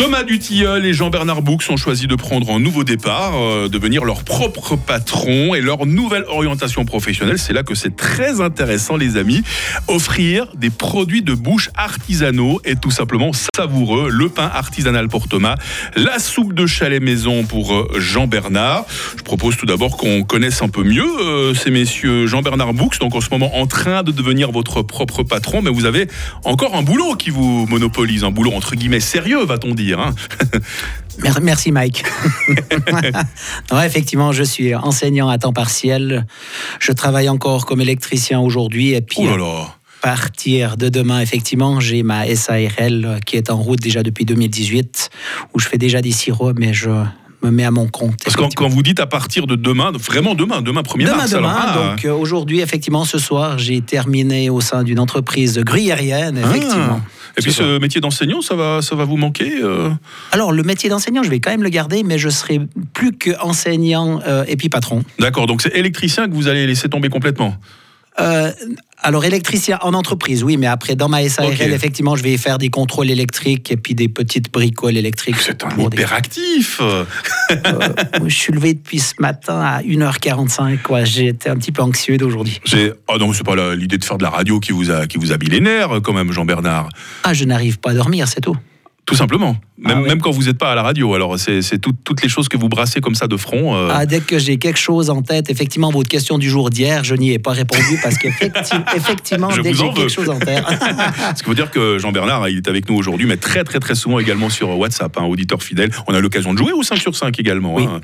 Thomas 0.00 0.22
Dutilleul 0.22 0.86
et 0.86 0.94
Jean-Bernard 0.94 1.42
Boux 1.42 1.58
ont 1.68 1.76
choisi 1.76 2.06
de 2.06 2.14
prendre 2.14 2.50
un 2.52 2.58
nouveau 2.58 2.84
départ, 2.84 3.34
euh, 3.34 3.68
devenir 3.68 4.06
leur 4.06 4.24
propre 4.24 4.74
patron 4.74 5.54
et 5.54 5.60
leur 5.60 5.84
nouvelle 5.84 6.24
orientation 6.26 6.86
professionnelle. 6.86 7.38
C'est 7.38 7.52
là 7.52 7.64
que 7.64 7.74
c'est 7.74 7.94
très 7.94 8.40
intéressant, 8.40 8.96
les 8.96 9.18
amis. 9.18 9.42
Offrir 9.88 10.46
des 10.54 10.70
produits 10.70 11.20
de 11.20 11.34
bouche 11.34 11.68
artisanaux 11.76 12.62
et 12.64 12.76
tout 12.76 12.90
simplement 12.90 13.32
savoureux. 13.54 14.08
Le 14.10 14.30
pain 14.30 14.50
artisanal 14.50 15.08
pour 15.08 15.28
Thomas, 15.28 15.56
la 15.96 16.18
soupe 16.18 16.54
de 16.54 16.66
chalet 16.66 17.02
maison 17.02 17.44
pour 17.44 17.74
euh, 17.74 17.98
Jean-Bernard. 17.98 18.86
Je 19.18 19.22
propose 19.22 19.58
tout 19.58 19.66
d'abord 19.66 19.98
qu'on 19.98 20.22
connaisse 20.22 20.62
un 20.62 20.70
peu 20.70 20.82
mieux 20.82 21.04
euh, 21.20 21.52
ces 21.52 21.70
messieurs 21.70 22.26
Jean-Bernard 22.26 22.72
Boux, 22.72 22.88
donc 23.00 23.14
en 23.14 23.20
ce 23.20 23.28
moment 23.28 23.58
en 23.58 23.66
train 23.66 24.02
de 24.02 24.12
devenir 24.12 24.50
votre 24.50 24.80
propre 24.80 25.24
patron, 25.24 25.60
mais 25.60 25.70
vous 25.70 25.84
avez 25.84 26.08
encore 26.46 26.74
un 26.74 26.82
boulot 26.82 27.16
qui 27.16 27.28
vous 27.28 27.66
monopolise, 27.66 28.24
un 28.24 28.30
boulot 28.30 28.52
entre 28.52 28.76
guillemets 28.76 29.00
sérieux, 29.00 29.44
va-t-on 29.44 29.74
dire. 29.74 29.89
Hein. 29.98 30.14
Merci 31.42 31.72
Mike. 31.72 32.04
ouais, 33.72 33.86
effectivement, 33.86 34.32
je 34.32 34.42
suis 34.42 34.74
enseignant 34.74 35.28
à 35.28 35.38
temps 35.38 35.52
partiel. 35.52 36.26
Je 36.78 36.92
travaille 36.92 37.28
encore 37.28 37.66
comme 37.66 37.80
électricien 37.80 38.40
aujourd'hui 38.40 38.92
et 38.92 39.00
puis 39.00 39.18
Oh 39.20 39.26
là 39.26 39.36
là. 39.36 39.74
à 40.02 40.06
partir 40.16 40.76
de 40.76 40.88
demain, 40.88 41.20
effectivement, 41.20 41.80
j'ai 41.80 42.02
ma 42.02 42.34
SARL 42.34 43.20
qui 43.26 43.36
est 43.36 43.50
en 43.50 43.56
route 43.58 43.80
déjà 43.80 44.02
depuis 44.02 44.24
2018 44.24 45.10
où 45.54 45.58
je 45.60 45.68
fais 45.68 45.78
déjà 45.78 46.00
des 46.00 46.12
sirops, 46.12 46.58
mais 46.58 46.72
je 46.72 46.90
me 47.42 47.50
mets 47.50 47.64
à 47.64 47.70
mon 47.70 47.86
compte. 47.86 48.22
Parce 48.24 48.36
que 48.36 48.54
quand, 48.54 48.68
vous 48.68 48.82
dites 48.82 49.00
à 49.00 49.06
partir 49.06 49.46
de 49.46 49.56
demain, 49.56 49.92
vraiment 49.92 50.34
demain, 50.34 50.62
demain 50.62 50.82
1er 50.82 51.04
Demain, 51.04 51.16
mars. 51.16 51.30
demain. 51.30 51.48
alors, 51.48 51.82
ah. 51.82 51.90
donc 51.90 52.04
euh, 52.04 52.12
aujourd'hui, 52.12 52.60
effectivement, 52.60 53.04
ce 53.04 53.18
soir, 53.18 53.58
j'ai 53.58 53.80
terminé 53.80 54.50
au 54.50 54.60
sein 54.60 54.82
d'une 54.82 54.98
entreprise 54.98 55.58
gruyérienne, 55.58 56.38
effectivement. 56.38 57.00
Ah. 57.02 57.10
Et 57.38 57.42
puis 57.42 57.52
ce 57.52 57.78
métier 57.78 58.00
d'enseignant, 58.00 58.42
ça 58.42 58.54
va, 58.54 58.82
ça 58.82 58.96
va 58.96 59.04
vous 59.04 59.16
manquer 59.16 59.62
euh 59.62 59.90
Alors, 60.32 60.52
le 60.52 60.62
métier 60.62 60.90
d'enseignant, 60.90 61.22
je 61.22 61.30
vais 61.30 61.40
quand 61.40 61.50
même 61.50 61.62
le 61.62 61.68
garder, 61.68 62.02
mais 62.02 62.18
je 62.18 62.28
serai 62.28 62.60
plus 62.92 63.12
que 63.12 63.30
enseignant 63.40 64.20
euh, 64.26 64.44
et 64.48 64.56
puis 64.56 64.68
patron. 64.68 65.04
D'accord, 65.18 65.46
donc 65.46 65.62
c'est 65.62 65.74
électricien 65.74 66.28
que 66.28 66.34
vous 66.34 66.48
allez 66.48 66.66
laisser 66.66 66.88
tomber 66.88 67.08
complètement. 67.08 67.56
Euh, 68.18 68.52
alors, 69.02 69.24
électricien 69.24 69.78
en 69.82 69.94
entreprise, 69.94 70.42
oui, 70.42 70.56
mais 70.56 70.66
après, 70.66 70.94
dans 70.94 71.08
ma 71.08 71.26
SARL, 71.26 71.72
effectivement, 71.72 72.16
je 72.16 72.22
vais 72.22 72.36
faire 72.36 72.58
des 72.58 72.68
contrôles 72.68 73.10
électriques 73.10 73.72
et 73.72 73.76
puis 73.76 73.94
des 73.94 74.08
petites 74.08 74.52
bricoles 74.52 74.96
électriques. 74.96 75.36
C'est 75.40 75.64
un 75.64 75.70
hyperactif. 75.78 76.80
Euh, 76.82 77.04
je 78.26 78.34
suis 78.34 78.52
levé 78.52 78.74
depuis 78.74 78.98
ce 78.98 79.14
matin 79.18 79.60
à 79.60 79.82
1h45. 79.82 80.82
Quoi. 80.82 81.04
J'étais 81.04 81.48
un 81.48 81.56
petit 81.56 81.72
peu 81.72 81.82
anxieux 81.82 82.18
d'aujourd'hui. 82.18 82.60
Ah 83.08 83.16
non, 83.18 83.32
c'est 83.32 83.44
pas 83.44 83.74
l'idée 83.74 83.96
de 83.96 84.04
faire 84.04 84.18
de 84.18 84.22
la 84.22 84.30
radio 84.30 84.60
qui 84.60 84.72
vous 84.72 84.90
a, 84.90 85.06
qui 85.06 85.16
vous 85.16 85.32
habille 85.32 85.50
les 85.50 85.60
nerfs, 85.60 86.00
quand 86.02 86.12
même, 86.12 86.32
Jean-Bernard. 86.32 86.88
Ah, 87.24 87.32
je 87.32 87.44
n'arrive 87.44 87.78
pas 87.78 87.92
à 87.92 87.94
dormir, 87.94 88.28
c'est 88.28 88.40
tout. 88.40 88.56
Tout 89.10 89.16
simplement. 89.16 89.56
Même, 89.76 89.96
Ah 89.96 90.00
ouais. 90.02 90.08
même 90.08 90.20
quand 90.20 90.30
vous 90.30 90.44
n'êtes 90.44 90.58
pas 90.58 90.70
à 90.70 90.74
la 90.74 90.82
radio. 90.82 91.14
Alors, 91.14 91.38
c'est 91.38 91.62
c'est 91.62 91.78
tout- 91.78 91.94
toutes 92.04 92.22
les 92.22 92.28
choses 92.28 92.48
que 92.48 92.56
vous 92.56 92.68
brassez 92.68 93.00
comme 93.00 93.14
ça 93.16 93.26
de 93.26 93.36
front. 93.36 93.74
euh, 93.74 93.88
Ah, 93.90 94.06
dès 94.06 94.20
que 94.20 94.38
j'ai 94.38 94.56
quelque 94.58 94.78
chose 94.78 95.10
en 95.10 95.22
tête, 95.22 95.50
effectivement, 95.50 95.90
votre 95.90 96.08
question 96.08 96.38
du 96.38 96.48
jour 96.48 96.70
d'hier, 96.70 97.02
je 97.02 97.14
n'y 97.16 97.32
ai 97.32 97.38
pas 97.40 97.50
répondu 97.52 97.98
parce 98.02 98.16
qu'effectivement, 98.18 98.84
effectivement, 98.96 99.48
dès 99.48 99.72
que 99.72 99.76
j'ai 99.76 99.90
quelque 99.90 100.08
chose 100.12 100.28
en 100.28 100.38
tête. 100.38 100.62
Ce 101.36 101.42
qui 101.42 101.48
veut 101.48 101.54
dire 101.56 101.70
que 101.72 101.98
Jean-Bernard, 101.98 102.48
il 102.50 102.58
est 102.58 102.68
avec 102.68 102.88
nous 102.88 102.94
aujourd'hui, 102.96 103.26
mais 103.26 103.36
très 103.36 103.64
très 103.64 103.80
très 103.80 103.94
souvent 103.96 104.18
également 104.20 104.48
sur 104.48 104.78
WhatsApp, 104.78 105.16
un 105.18 105.24
auditeur 105.24 105.60
fidèle. 105.62 105.90
On 106.06 106.14
a 106.14 106.20
l'occasion 106.20 106.52
de 106.52 106.58
jouer 106.58 106.72
au 106.72 106.82
5 106.84 106.98
sur 106.98 107.16
5 107.16 107.38
également. 107.40 107.74
Oui. 107.74 107.84
hein. 107.90 108.00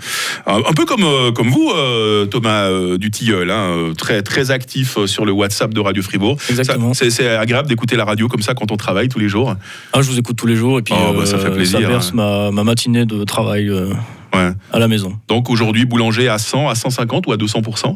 Un 0.47 0.73
peu 0.73 0.87
comme, 0.87 1.05
euh, 1.05 1.31
comme 1.31 1.51
vous, 1.51 1.71
euh, 1.77 2.27
Thomas 2.27 2.69
Dutilleul, 2.99 3.51
hein, 3.51 3.93
très, 3.97 4.23
très 4.23 4.51
actif 4.51 4.99
sur 5.07 5.25
le 5.25 5.31
WhatsApp 5.33 5.73
de 5.73 5.81
Radio 5.81 6.03
Fribourg. 6.03 6.39
Exactement. 6.51 6.93
C'est 6.95 7.29
agréable 7.37 7.69
d'écouter 7.69 7.97
la 7.97 8.05
radio 8.07 8.27
comme 8.29 8.43
ça 8.43 8.55
quand 8.55 8.73
on 8.73 8.77
travaille 8.77 9.09
tous 9.09 9.19
les 9.21 9.29
jours. 9.29 9.55
Ah, 9.93 10.01
je 10.03 10.11
vous 10.11 10.19
écoute 10.19 10.37
tous 10.37 10.47
les 10.47 10.57
jours 10.57 10.79
et 10.79 10.83
puis 10.83 10.95
Oh, 10.97 11.13
bah, 11.17 11.27
ça 11.27 11.39
fait 11.39 11.51
plaisir, 11.51 11.81
ça 11.81 11.87
berce 11.87 12.13
ma, 12.13 12.51
ma 12.51 12.65
matinée 12.65 13.05
de 13.07 13.25
travail 13.25 13.69
euh, 13.69 13.91
Ouais. 14.35 14.51
à 14.73 14.79
la 14.79 14.89
maison. 14.89 15.19
Donc 15.29 15.49
aujourd'hui, 15.51 15.85
boulanger 15.87 16.29
à 16.29 16.39
100, 16.39 16.69
à 16.69 16.75
150 16.75 17.27
ou 17.27 17.33
à 17.33 17.37
200% 17.37 17.95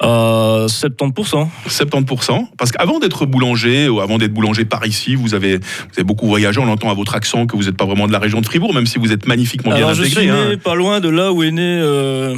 À 0.00 0.66
70%. 0.68 1.48
70%. 1.68 2.46
Parce 2.58 2.72
qu'avant 2.72 2.98
d'être 2.98 3.24
boulanger, 3.24 3.88
ou 3.88 4.00
avant 4.00 4.18
d'être 4.18 4.32
boulanger 4.34 4.64
par 4.64 4.84
ici, 4.84 5.14
vous 5.14 5.32
avez, 5.34 5.58
vous 5.58 5.94
avez 5.96 6.04
beaucoup 6.04 6.26
voyagé. 6.26 6.60
On 6.60 6.68
entend 6.68 6.90
à 6.90 6.94
votre 6.94 7.14
accent 7.14 7.46
que 7.46 7.56
vous 7.56 7.64
n'êtes 7.64 7.76
pas 7.76 7.84
vraiment 7.86 8.06
de 8.08 8.12
la 8.12 8.18
région 8.18 8.40
de 8.40 8.46
Fribourg, 8.46 8.74
même 8.74 8.86
si 8.86 8.98
vous 8.98 9.12
êtes 9.12 9.26
magnifiquement 9.26 9.70
bien 9.70 9.78
Alors 9.84 9.94
je 9.94 10.02
intégré. 10.02 10.22
suis 10.22 10.30
né 10.30 10.36
hein. 10.54 10.56
pas 10.62 10.74
loin 10.74 11.00
de 11.00 11.08
là 11.08 11.32
où 11.32 11.42
est 11.44 11.50
né 11.52 11.62
euh, 11.80 12.34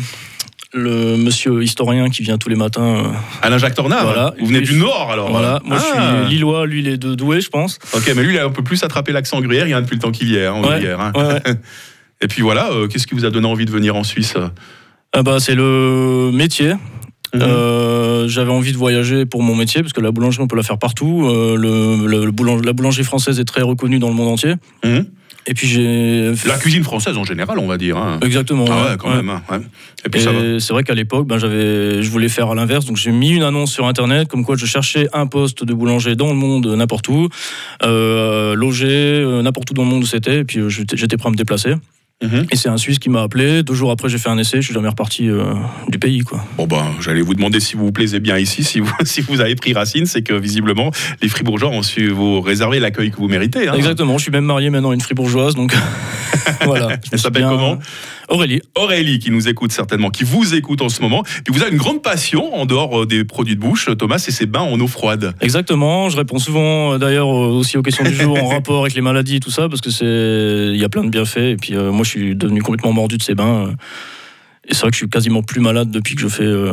le 0.74 1.16
monsieur 1.16 1.62
historien 1.62 2.10
qui 2.10 2.22
vient 2.22 2.36
tous 2.36 2.48
les 2.48 2.56
matins. 2.56 2.82
euh, 3.06 3.08
Alain 3.42 3.58
Jacques 3.58 3.74
Tornard, 3.74 4.04
Voilà. 4.04 4.34
vous 4.38 4.46
venez 4.46 4.60
du 4.60 4.74
Nord 4.74 5.08
alors 5.12 5.30
voilà, 5.30 5.60
moi 5.64 5.78
Ah. 5.80 5.84
je 6.24 6.24
suis 6.26 6.34
lillois, 6.34 6.66
lui 6.66 6.80
il 6.80 6.88
est 6.88 6.96
de 6.96 7.14
Douai, 7.14 7.40
je 7.40 7.48
pense. 7.48 7.78
Ok, 7.94 8.12
mais 8.16 8.22
lui, 8.22 8.34
il 8.34 8.38
a 8.38 8.44
un 8.44 8.50
peu 8.50 8.62
plus 8.64 8.82
attrapé 8.82 9.12
l'accent 9.12 9.40
gruyère, 9.40 9.66
il 9.66 9.70
y 9.70 9.74
a 9.74 9.80
depuis 9.80 9.94
le 9.96 10.00
temps 10.02 10.10
qu'il 10.10 10.28
y 10.30 10.36
est, 10.36 10.46
hein, 10.46 10.60
Ouais, 10.62 10.86
hein. 10.90 11.12
ouais, 11.14 11.22
ouais. 11.24 11.40
Et 12.20 12.26
puis 12.28 12.42
voilà, 12.42 12.70
euh, 12.72 12.86
qu'est-ce 12.88 13.06
qui 13.06 13.14
vous 13.14 13.24
a 13.24 13.30
donné 13.30 13.46
envie 13.46 13.66
de 13.66 13.70
venir 13.70 13.94
en 13.96 14.02
Suisse 14.04 14.34
Ah 15.12 15.22
bah, 15.22 15.38
c'est 15.40 15.54
le 15.54 16.30
métier. 16.32 16.74
Mhm. 17.34 17.42
Euh, 17.42 18.28
J'avais 18.28 18.52
envie 18.52 18.72
de 18.72 18.76
voyager 18.78 19.26
pour 19.26 19.42
mon 19.42 19.54
métier 19.56 19.82
parce 19.82 19.92
que 19.92 20.00
la 20.00 20.10
boulangerie 20.12 20.42
on 20.44 20.46
peut 20.46 20.56
la 20.56 20.62
faire 20.62 20.78
partout. 20.78 21.26
Euh, 21.28 21.56
le, 21.56 22.06
le- 22.06 22.24
le 22.24 22.30
boulang- 22.32 22.64
la 22.64 22.72
boulangerie 22.72 23.04
française 23.04 23.38
est 23.40 23.44
très 23.44 23.62
reconnue 23.62 23.98
dans 23.98 24.08
le 24.08 24.14
monde 24.14 24.28
entier. 24.28 24.54
Mhm. 24.84 25.06
Et 25.47 25.55
puis 25.55 25.66
j'ai 25.66 26.32
La 26.47 26.56
cuisine 26.59 26.84
française 26.84 27.16
en 27.19 27.25
général, 27.25 27.59
on 27.59 27.66
va 27.66 27.77
dire. 27.77 27.97
hein. 27.99 28.19
exactement. 28.25 28.65
Ah 28.71 28.75
ouais, 28.84 28.91
ouais, 28.93 28.97
quand 28.99 29.10
ouais. 29.10 29.16
même. 29.16 29.28
hein, 29.31 29.43
ouais. 29.50 29.59
Et 30.06 30.09
puis 30.09 30.21
ça 30.21 30.32
va. 30.32 30.41
Et 30.41 30.60
c'est 30.60 30.72
vrai 30.72 30.84
qu'à 30.84 30.94
l'époque, 30.94 31.27
ben, 31.27 31.38
j'avais, 31.38 32.03
je 32.03 32.10
voulais 32.10 32.28
faire 32.28 32.50
à 32.50 32.55
l'inverse, 32.55 32.87
donc 32.87 32.97
j'ai 32.97 33.10
mis 33.12 33.31
une 33.31 33.43
annonce 33.43 33.72
sur 33.72 33.87
internet 33.87 34.28
comme 34.28 34.44
quoi 34.44 34.56
je 34.56 34.66
cherchais 34.66 35.06
un 35.12 35.27
poste 35.27 35.65
de 35.65 35.75
boulanger 35.75 36.16
dans 36.16 36.28
le 36.28 36.34
monde, 36.34 36.66
n'importe 36.66 37.09
où, 37.09 37.28
euh, 37.82 38.55
logé 38.55 38.87
euh, 38.88 39.43
n'importe 39.43 39.71
où 39.71 39.75
dans 39.75 39.82
le 39.84 39.88
monde 39.88 40.03
où 40.03 40.06
c'était, 40.06 40.38
et 40.41 40.44
puis 40.44 40.60
euh, 40.60 40.69
j'étais 40.69 41.16
prêt 41.16 41.28
à 41.28 41.32
me 41.32 41.37
déplacer. 41.37 41.75
Mhm. 42.22 42.47
Et 42.50 42.56
c'est 42.56 42.69
un 42.69 42.76
Suisse 42.76 42.98
qui 42.98 43.10
m'a 43.10 43.22
appelé. 43.22 43.62
Deux 43.62 43.75
jours 43.75 43.91
après, 43.91 44.08
j'ai 44.08 44.19
fait 44.19 44.28
un 44.30 44.38
essai. 44.38 44.58
Je 44.58 44.66
suis 44.66 44.75
jamais 44.75 44.88
reparti 44.88 45.28
euh, 45.28 45.52
du 45.88 45.98
pays, 45.98 46.20
quoi. 46.20 46.42
Bon 46.56 46.66
ben, 46.66 46.84
j'allais 47.00 47.20
vous 47.20 47.34
demander 47.34 47.60
si 47.60 47.75
vous 47.76 47.86
vous 47.86 47.92
plaisez 47.92 48.20
bien 48.20 48.38
ici, 48.38 48.62
si 48.64 48.80
vous, 48.80 48.91
si 49.04 49.20
vous 49.20 49.41
avez 49.41 49.54
pris 49.56 49.72
racine, 49.75 50.06
c'est 50.06 50.22
que 50.22 50.32
visiblement 50.32 50.91
les 51.20 51.28
Fribourgeois 51.28 51.70
ont 51.70 51.82
su 51.82 52.08
vous 52.08 52.41
réserver 52.41 52.78
l'accueil 52.80 53.10
que 53.10 53.16
vous 53.16 53.28
méritez. 53.28 53.69
hein. 53.69 53.75
Exactement. 53.75 54.16
Je 54.16 54.22
suis 54.22 54.32
même 54.32 54.44
marié 54.44 54.70
maintenant 54.70 54.91
à 54.91 54.94
une 54.94 55.00
fribourgeoise, 55.00 55.54
donc 55.54 55.75
voilà. 56.65 56.97
Elle 57.12 57.19
s'appelle 57.19 57.43
bien- 57.43 57.50
comment 57.50 57.78
Aurélie. 58.28 58.62
Aurélie 58.75 59.19
qui 59.19 59.31
nous 59.31 59.49
écoute 59.49 59.71
certainement, 59.72 60.10
qui 60.10 60.25
vous 60.25 60.55
écoute 60.55 60.81
en 60.82 60.88
ce 60.88 61.03
moment. 61.03 61.22
Puis 61.22 61.53
vous 61.53 61.60
avez 61.62 61.71
une 61.72 61.77
grande 61.78 62.03
passion 62.03 62.55
en 62.55 62.65
dehors 62.66 63.03
euh, 63.03 63.06
des 63.06 63.25
produits 63.25 63.55
de 63.56 63.60
bouche, 63.60 63.88
Thomas, 63.99 64.19
c'est 64.19 64.31
ses 64.31 64.47
bains 64.47 64.62
en 64.62 64.81
eau 64.81 64.87
froide. 64.87 65.34
Exactement. 65.41 66.09
Je 66.09 66.16
réponds 66.16 66.38
souvent, 66.38 66.94
euh, 66.94 66.99
d'ailleurs, 66.99 67.28
euh, 67.28 67.49
aussi 67.50 67.77
aux 67.77 67.82
questions 67.82 68.05
du 68.05 68.15
jour 68.15 68.43
en 68.43 68.49
rapport 68.55 68.81
avec 68.82 68.94
les 68.94 69.03
maladies 69.03 69.37
et 69.37 69.41
tout 69.41 69.50
ça, 69.50 69.69
parce 69.69 69.81
que 69.82 69.91
c'est, 69.91 70.05
il 70.72 70.77
y 70.81 70.84
a 70.84 70.88
plein 70.88 71.05
de 71.05 71.10
bienfaits. 71.10 71.37
Et 71.38 71.56
puis 71.56 71.75
euh, 71.77 71.93
moi, 71.93 72.05
je 72.05 72.10
suis 72.10 72.34
devenu 72.37 72.62
complètement 72.62 72.93
mordu 72.93 73.19
de 73.19 73.22
ces 73.22 73.34
bains. 73.34 73.66
euh, 73.69 73.72
Et 74.69 74.72
c'est 74.75 74.81
vrai 74.81 74.91
que 74.91 74.94
je 74.97 75.00
suis 75.00 75.09
quasiment 75.11 75.43
plus 75.43 75.61
malade 75.61 75.91
depuis 75.91 76.15
que 76.15 76.22
je 76.22 76.28
fais, 76.28 76.44
euh, 76.44 76.72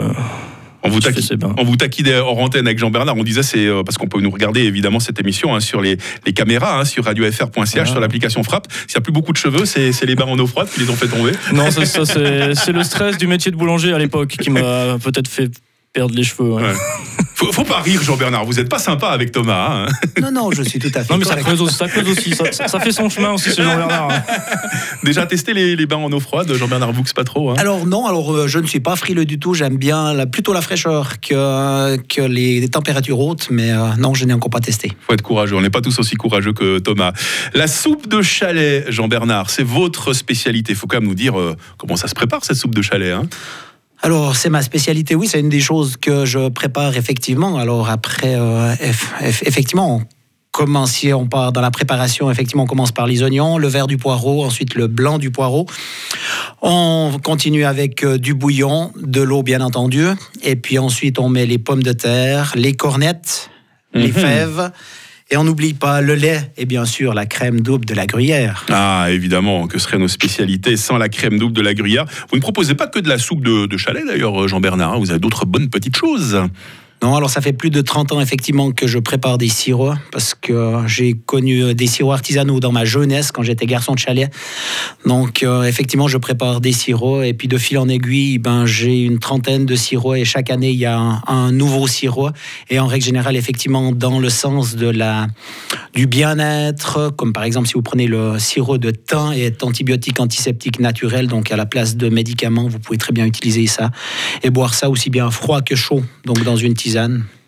On 0.83 0.89
vous, 0.89 0.99
je 1.01 1.07
fais 1.07 1.13
taqui- 1.13 1.27
ces 1.27 1.35
bains. 1.37 1.53
on 1.57 1.63
vous 1.63 1.75
taquinait 1.75 2.15
hors 2.17 2.39
antenne 2.39 2.65
avec 2.65 2.79
Jean-Bernard. 2.79 3.15
On 3.17 3.23
disait, 3.23 3.43
c'est 3.43 3.65
euh, 3.67 3.83
parce 3.83 3.97
qu'on 3.97 4.07
peut 4.07 4.19
nous 4.19 4.31
regarder 4.31 4.61
évidemment 4.61 4.99
cette 4.99 5.19
émission 5.19 5.53
hein, 5.55 5.59
sur 5.59 5.81
les, 5.81 5.97
les 6.25 6.33
caméras, 6.33 6.79
hein, 6.79 6.85
sur 6.85 7.05
radiofr.ch, 7.05 7.89
sur 7.89 7.99
l'application 7.99 8.43
Frappe. 8.43 8.67
S'il 8.71 8.95
n'y 8.95 8.97
a 8.97 9.01
plus 9.01 9.11
beaucoup 9.13 9.31
de 9.31 9.37
cheveux, 9.37 9.65
c'est 9.65 10.05
les 10.05 10.15
bains 10.15 10.25
en 10.25 10.39
eau 10.39 10.47
froide 10.47 10.67
qui 10.73 10.79
les 10.79 10.89
ont 10.89 10.95
fait 10.95 11.07
tomber. 11.07 11.31
Non, 11.53 11.69
ça, 11.71 11.85
ça, 11.85 12.05
c'est, 12.05 12.55
c'est 12.55 12.71
le 12.71 12.83
stress 12.83 13.17
du 13.17 13.27
métier 13.27 13.51
de 13.51 13.57
boulanger 13.57 13.93
à 13.93 13.99
l'époque 13.99 14.29
qui 14.39 14.49
m'a 14.49 14.97
peut-être 15.03 15.27
fait 15.27 15.51
perdre 15.93 16.15
les 16.15 16.23
cheveux. 16.23 16.49
ouais. 16.53 16.63
Ouais. 16.63 16.73
Faut, 17.41 17.51
faut 17.51 17.63
pas 17.63 17.79
rire, 17.81 18.01
Jean-Bernard. 18.03 18.45
Vous 18.45 18.53
n'êtes 18.53 18.69
pas 18.69 18.77
sympa 18.79 19.07
avec 19.07 19.31
Thomas. 19.31 19.67
hein. 19.71 19.85
non, 20.21 20.31
non, 20.31 20.51
je 20.51 20.61
suis 20.63 20.79
tout 20.79 20.91
à 20.93 21.03
fait 21.03 21.11
Non, 21.11 21.17
mais 21.19 21.25
ça 21.25 21.35
creuse 21.37 21.61
aussi. 21.61 21.75
Ça, 21.75 21.87
creuse 21.87 22.07
aussi. 22.09 22.35
Ça, 22.35 22.51
ça- 22.51 22.67
ça 22.67 22.79
fait 22.79 22.91
son 22.91 23.09
chemin 23.09 23.31
aussi, 23.31 23.49
ce 23.51 23.61
Jean-Bernard. 23.61 24.09
hein. 24.11 24.23
Déjà 25.03 25.25
testé 25.25 25.53
les, 25.53 25.75
les 25.75 25.85
bains 25.87 25.97
en 25.97 26.11
eau 26.11 26.19
froide, 26.19 26.53
Jean-Bernard 26.53 26.93
Boux, 26.93 27.03
pas 27.15 27.23
trop. 27.23 27.49
hein. 27.51 27.55
Alors 27.57 27.85
non, 27.87 28.05
alors 28.05 28.31
euh, 28.33 28.47
je 28.47 28.59
ne 28.59 28.67
suis 28.67 28.79
pas 28.79 28.95
frileux 28.95 29.25
du 29.25 29.39
tout. 29.39 29.53
J'aime 29.53 29.77
bien 29.77 30.13
la- 30.13 30.27
plutôt 30.27 30.53
la 30.53 30.61
fraîcheur 30.61 31.19
que, 31.19 31.97
que 31.97 32.21
les 32.21 32.67
températures 32.69 33.19
hautes, 33.19 33.47
mais 33.49 33.71
euh, 33.71 33.87
non, 33.97 34.13
je 34.13 34.25
n'ai 34.25 34.33
encore 34.33 34.51
pas 34.51 34.59
testé. 34.59 34.91
faut 35.07 35.13
être 35.13 35.21
courageux. 35.23 35.55
On 35.55 35.61
n'est 35.61 35.69
pas 35.71 35.81
tous 35.81 35.97
aussi 35.99 36.15
courageux 36.15 36.53
que 36.53 36.77
Thomas. 36.79 37.13
La 37.53 37.67
soupe 37.67 38.07
de 38.07 38.21
chalet, 38.21 38.85
Jean-Bernard, 38.89 39.49
c'est 39.49 39.63
votre 39.63 40.13
spécialité. 40.13 40.75
Faut 40.75 40.85
quand 40.87 40.99
même 40.99 41.09
nous 41.09 41.15
dire 41.15 41.39
euh, 41.39 41.55
comment 41.77 41.95
ça 41.95 42.07
se 42.07 42.13
prépare 42.15 42.45
cette 42.45 42.57
soupe 42.57 42.75
de 42.75 42.81
chalet. 42.81 43.13
hein. 43.13 43.23
Alors, 44.03 44.35
c'est 44.35 44.49
ma 44.49 44.61
spécialité, 44.63 45.13
oui, 45.15 45.27
c'est 45.27 45.39
une 45.39 45.49
des 45.49 45.59
choses 45.59 45.95
que 45.97 46.25
je 46.25 46.49
prépare 46.49 46.97
effectivement. 46.97 47.57
Alors 47.57 47.89
après, 47.89 48.35
euh, 48.35 48.73
eff- 48.75 49.11
eff- 49.21 49.43
effectivement, 49.45 49.97
on 49.97 50.01
commence, 50.51 50.93
si 50.93 51.13
on 51.13 51.27
part 51.27 51.51
dans 51.51 51.61
la 51.61 51.69
préparation, 51.71 52.31
effectivement, 52.31 52.63
on 52.63 52.67
commence 52.67 52.91
par 52.91 53.05
les 53.05 53.21
oignons, 53.21 53.57
le 53.59 53.67
vert 53.67 53.85
du 53.87 53.97
poireau, 53.97 54.43
ensuite 54.43 54.73
le 54.75 54.87
blanc 54.87 55.19
du 55.19 55.29
poireau. 55.29 55.67
On 56.63 57.11
continue 57.23 57.63
avec 57.63 58.03
euh, 58.03 58.17
du 58.17 58.33
bouillon, 58.33 58.91
de 59.01 59.21
l'eau 59.21 59.43
bien 59.43 59.61
entendu, 59.61 60.05
et 60.43 60.55
puis 60.55 60.79
ensuite 60.79 61.19
on 61.19 61.29
met 61.29 61.45
les 61.45 61.57
pommes 61.59 61.83
de 61.83 61.93
terre, 61.93 62.53
les 62.55 62.73
cornettes, 62.73 63.49
les 63.93 64.07
Mhm. 64.07 64.13
fèves, 64.13 64.71
et 65.31 65.37
on 65.37 65.43
n'oublie 65.43 65.73
pas 65.73 66.01
le 66.01 66.13
lait 66.15 66.51
et 66.57 66.65
bien 66.65 66.85
sûr 66.85 67.13
la 67.13 67.25
crème 67.25 67.61
double 67.61 67.85
de 67.85 67.93
la 67.95 68.05
gruyère. 68.05 68.65
Ah, 68.69 69.07
évidemment, 69.09 69.67
que 69.67 69.79
seraient 69.79 69.97
nos 69.97 70.07
spécialités 70.09 70.77
sans 70.77 70.97
la 70.97 71.09
crème 71.09 71.39
double 71.39 71.53
de 71.53 71.61
la 71.61 71.73
gruyère? 71.73 72.05
Vous 72.29 72.35
ne 72.35 72.41
proposez 72.41 72.75
pas 72.75 72.87
que 72.87 72.99
de 72.99 73.07
la 73.09 73.17
soupe 73.17 73.43
de, 73.43 73.65
de 73.65 73.77
chalet, 73.77 74.03
d'ailleurs, 74.05 74.47
Jean-Bernard. 74.47 74.93
hein. 74.93 74.99
Vous 74.99 75.09
avez 75.09 75.19
d'autres 75.19 75.45
bonnes 75.45 75.69
petites 75.69 75.95
choses. 75.95 76.37
Non, 77.03 77.15
alors 77.15 77.31
ça 77.31 77.41
fait 77.41 77.53
plus 77.53 77.71
de 77.71 77.81
30 77.81 78.11
ans 78.11 78.21
effectivement 78.21 78.71
que 78.71 78.85
je 78.85 78.99
prépare 78.99 79.39
des 79.39 79.49
sirops 79.49 79.97
parce 80.11 80.35
que 80.35 80.83
j'ai 80.85 81.13
connu 81.13 81.73
des 81.73 81.87
sirops 81.87 82.13
artisanaux 82.13 82.59
dans 82.59 82.71
ma 82.71 82.85
jeunesse 82.85 83.31
quand 83.31 83.41
j'étais 83.41 83.65
garçon 83.65 83.93
de 83.93 83.99
chalet. 83.99 84.31
Donc 85.07 85.41
euh, 85.41 85.63
effectivement, 85.63 86.07
je 86.07 86.19
prépare 86.19 86.61
des 86.61 86.71
sirops 86.71 87.23
et 87.23 87.33
puis 87.33 87.47
de 87.47 87.57
fil 87.57 87.79
en 87.79 87.89
aiguille, 87.89 88.37
ben 88.37 88.67
j'ai 88.67 89.01
une 89.01 89.17
trentaine 89.17 89.65
de 89.65 89.75
sirops 89.75 90.17
et 90.17 90.25
chaque 90.25 90.51
année 90.51 90.69
il 90.69 90.77
y 90.77 90.85
a 90.85 90.95
un, 90.95 91.21
un 91.25 91.51
nouveau 91.51 91.87
sirop 91.87 92.29
et 92.69 92.79
en 92.79 92.85
règle 92.85 93.05
générale 93.05 93.35
effectivement 93.35 93.91
dans 93.91 94.19
le 94.19 94.29
sens 94.29 94.75
de 94.75 94.87
la 94.87 95.27
du 95.95 96.05
bien-être, 96.05 97.11
comme 97.17 97.33
par 97.33 97.43
exemple 97.43 97.67
si 97.67 97.73
vous 97.73 97.81
prenez 97.81 98.05
le 98.05 98.37
sirop 98.37 98.77
de 98.77 98.91
thym 98.91 99.33
et 99.33 99.45
est 99.45 99.63
antibiotique 99.63 100.19
antiseptique 100.19 100.79
naturel, 100.79 101.27
donc 101.27 101.51
à 101.51 101.57
la 101.57 101.65
place 101.65 101.97
de 101.97 102.09
médicaments, 102.09 102.67
vous 102.67 102.79
pouvez 102.79 102.99
très 102.99 103.11
bien 103.11 103.25
utiliser 103.25 103.65
ça 103.65 103.89
et 104.43 104.51
boire 104.51 104.75
ça 104.75 104.89
aussi 104.89 105.09
bien 105.09 105.31
froid 105.31 105.61
que 105.61 105.75
chaud, 105.75 106.03
donc 106.25 106.43
dans 106.43 106.55
une 106.55 106.75
tisane. 106.75 106.90
tisane. 106.91 107.40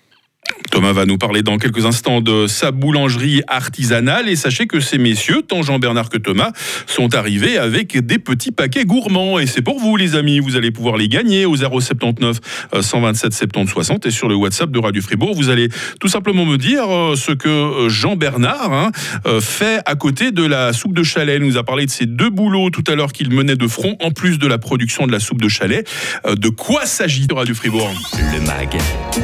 Thomas 0.73 0.91
va 0.91 1.05
nous 1.05 1.19
parler 1.19 1.43
dans 1.43 1.57
quelques 1.57 1.85
instants 1.85 2.19
de 2.19 2.47
sa 2.47 2.71
boulangerie 2.71 3.43
artisanale 3.47 4.27
et 4.27 4.35
sachez 4.35 4.65
que 4.65 4.79
ces 4.79 4.97
messieurs, 4.97 5.43
tant 5.47 5.61
Jean-Bernard 5.61 6.09
que 6.09 6.17
Thomas, 6.17 6.51
sont 6.87 7.13
arrivés 7.13 7.59
avec 7.59 8.03
des 8.03 8.17
petits 8.17 8.51
paquets 8.51 8.83
gourmands 8.83 9.37
et 9.37 9.45
c'est 9.45 9.61
pour 9.61 9.79
vous 9.79 9.95
les 9.97 10.15
amis, 10.15 10.39
vous 10.39 10.55
allez 10.55 10.71
pouvoir 10.71 10.97
les 10.97 11.07
gagner 11.07 11.45
au 11.45 11.55
079 11.55 12.39
127 12.81 13.33
70 13.33 13.69
60 13.69 14.05
et 14.07 14.11
sur 14.11 14.27
le 14.27 14.35
WhatsApp 14.35 14.71
de 14.71 14.79
Radio 14.79 15.01
Fribourg, 15.01 15.35
vous 15.35 15.49
allez 15.49 15.69
tout 15.99 16.07
simplement 16.07 16.45
me 16.45 16.57
dire 16.57 16.85
euh, 16.89 17.15
ce 17.15 17.31
que 17.31 17.49
euh, 17.49 17.89
Jean-Bernard 17.89 18.73
hein, 18.73 18.91
euh, 19.27 19.41
fait 19.41 19.79
à 19.85 19.95
côté 19.95 20.31
de 20.31 20.43
la 20.43 20.73
soupe 20.73 20.93
de 20.93 21.03
chalet. 21.03 21.39
Il 21.39 21.47
nous 21.47 21.57
a 21.57 21.63
parlé 21.63 21.85
de 21.85 21.91
ces 21.91 22.05
deux 22.05 22.29
boulots 22.29 22.69
tout 22.71 22.83
à 22.87 22.95
l'heure 22.95 23.13
qu'il 23.13 23.31
menait 23.31 23.55
de 23.55 23.67
front 23.67 23.95
en 24.01 24.11
plus 24.11 24.39
de 24.39 24.47
la 24.47 24.57
production 24.57 25.05
de 25.05 25.11
la 25.11 25.19
soupe 25.19 25.41
de 25.41 25.49
chalet. 25.49 25.87
De 26.25 26.49
quoi 26.49 26.85
s'agit 26.85 27.27
Radio 27.33 27.55
Fribourg? 27.55 27.91
Le 28.33 28.41
MAG, 28.41 28.77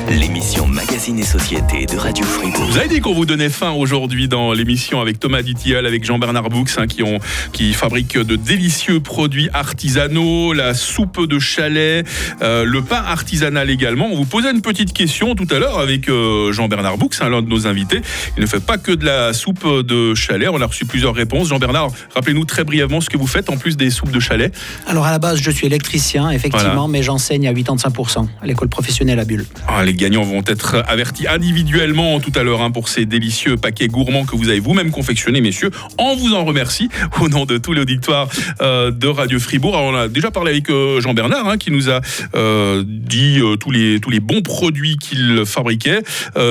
l'émission 0.09 0.67
Magazine 1.09 1.19
et 1.19 1.23
Société 1.23 1.85
de 1.85 1.97
Radio 1.97 2.23
Fribourg. 2.23 2.65
Vous 2.69 2.77
avez 2.77 2.87
dit 2.87 2.99
qu'on 2.99 3.13
vous 3.13 3.25
donnait 3.25 3.49
faim 3.49 3.71
aujourd'hui 3.71 4.27
dans 4.27 4.53
l'émission 4.53 5.01
avec 5.01 5.19
Thomas 5.19 5.41
Ditial, 5.41 5.85
avec 5.85 6.03
Jean-Bernard 6.03 6.49
Boux, 6.49 6.65
hein, 6.77 6.87
qui, 6.87 7.01
ont, 7.03 7.19
qui 7.51 7.73
fabriquent 7.73 8.17
de 8.19 8.35
délicieux 8.35 8.99
produits 8.99 9.49
artisanaux, 9.53 10.53
la 10.53 10.73
soupe 10.73 11.25
de 11.25 11.39
chalet, 11.39 12.05
euh, 12.41 12.63
le 12.63 12.81
pain 12.83 13.01
artisanal 13.03 13.69
également. 13.69 14.07
On 14.11 14.15
vous 14.15 14.25
posait 14.25 14.51
une 14.51 14.61
petite 14.61 14.93
question 14.93 15.33
tout 15.35 15.47
à 15.49 15.57
l'heure 15.57 15.79
avec 15.79 16.09
euh, 16.09 16.51
Jean-Bernard 16.51 16.97
Boux, 16.97 17.09
hein, 17.21 17.29
l'un 17.29 17.41
de 17.41 17.49
nos 17.49 17.65
invités. 17.65 18.01
Il 18.37 18.41
ne 18.41 18.47
fait 18.47 18.63
pas 18.63 18.77
que 18.77 18.91
de 18.91 19.05
la 19.05 19.33
soupe 19.33 19.65
de 19.67 20.13
chalet. 20.13 20.49
On 20.51 20.61
a 20.61 20.65
reçu 20.67 20.85
plusieurs 20.85 21.15
réponses. 21.15 21.47
Jean-Bernard, 21.47 21.89
rappelez-nous 22.13 22.45
très 22.45 22.63
brièvement 22.63 23.01
ce 23.01 23.09
que 23.09 23.17
vous 23.17 23.27
faites 23.27 23.49
en 23.49 23.57
plus 23.57 23.77
des 23.77 23.89
soupes 23.89 24.11
de 24.11 24.19
chalet. 24.19 24.53
Alors 24.85 25.05
à 25.05 25.11
la 25.11 25.19
base, 25.19 25.41
je 25.41 25.49
suis 25.49 25.65
électricien, 25.65 26.29
effectivement, 26.29 26.73
Voilà. 26.73 26.87
mais 26.89 27.03
j'enseigne 27.03 27.47
à 27.47 27.53
85% 27.53 28.27
à 28.41 28.45
l'école 28.45 28.69
professionnelle 28.69 29.19
à 29.19 29.25
Bulle. 29.25 29.45
Ah, 29.67 29.83
les 29.83 29.93
gagnants 29.93 30.23
vont 30.23 30.43
être 30.45 30.83
avertis 30.99 31.27
individuellement 31.27 32.19
tout 32.19 32.33
à 32.35 32.43
l'heure 32.43 32.61
hein, 32.61 32.71
pour 32.71 32.89
ces 32.89 33.05
délicieux 33.05 33.55
paquets 33.55 33.87
gourmands 33.87 34.25
que 34.25 34.35
vous 34.35 34.49
avez 34.49 34.59
vous-même 34.59 34.91
confectionnés, 34.91 35.39
messieurs. 35.39 35.71
On 35.97 36.13
vous 36.17 36.33
en 36.33 36.43
remercie 36.43 36.89
au 37.21 37.29
nom 37.29 37.45
de 37.45 37.57
tout 37.57 37.73
l'auditoire 37.73 38.27
euh, 38.59 38.91
de 38.91 39.07
Radio 39.07 39.39
Fribourg. 39.39 39.77
Alors, 39.77 39.93
on 39.93 39.95
a 39.95 40.07
déjà 40.09 40.29
parlé 40.29 40.51
avec 40.51 40.69
euh, 40.69 40.99
Jean-Bernard 40.99 41.47
hein, 41.47 41.57
qui 41.57 41.71
nous 41.71 41.89
a 41.89 42.01
euh, 42.35 42.83
dit 42.85 43.39
tous, 43.61 43.71
les, 43.71 44.01
tous 44.01 44.09
les 44.09 44.19
bons 44.19 44.41
produits 44.41 44.97
qu'il 44.97 45.43
fabriquait. 45.45 46.01